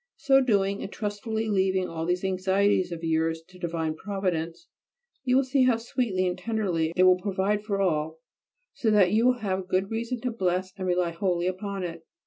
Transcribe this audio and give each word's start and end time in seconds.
So 0.17 0.41
doing, 0.41 0.81
and 0.81 0.91
trustfully 0.91 1.47
leaving 1.47 1.87
all 1.87 2.07
these 2.07 2.23
anxieties 2.23 2.91
of 2.91 3.03
yours 3.03 3.43
to 3.49 3.59
divine 3.59 3.93
Providence, 3.93 4.65
you 5.25 5.35
will 5.35 5.43
see 5.43 5.65
how 5.65 5.77
sweetly 5.77 6.25
and 6.25 6.35
tenderly 6.35 6.91
it 6.95 7.03
will 7.03 7.21
provide 7.21 7.63
for 7.63 7.79
all, 7.79 8.17
so 8.73 8.89
that 8.89 9.11
you 9.11 9.27
will 9.27 9.39
have 9.41 9.67
good 9.67 9.91
reason 9.91 10.19
to 10.21 10.31
bless 10.31 10.73
and 10.75 10.87
rely 10.87 11.11
wholly 11.11 11.45
upon 11.45 11.83
it. 11.83 12.03